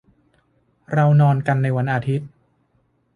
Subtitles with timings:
[0.93, 2.27] เรานอนกันในวันอาทิตย์